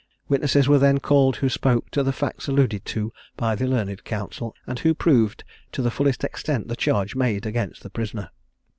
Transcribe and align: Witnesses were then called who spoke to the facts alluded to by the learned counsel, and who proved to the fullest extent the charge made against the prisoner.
Witnesses 0.27 0.67
were 0.67 0.79
then 0.79 0.99
called 0.99 1.35
who 1.35 1.47
spoke 1.47 1.91
to 1.91 2.01
the 2.01 2.11
facts 2.11 2.47
alluded 2.47 2.85
to 2.85 3.13
by 3.37 3.53
the 3.53 3.67
learned 3.67 4.03
counsel, 4.03 4.55
and 4.65 4.79
who 4.79 4.95
proved 4.95 5.43
to 5.73 5.83
the 5.83 5.91
fullest 5.91 6.23
extent 6.23 6.69
the 6.69 6.75
charge 6.75 7.13
made 7.15 7.45
against 7.45 7.83
the 7.83 7.91
prisoner. 7.91 8.31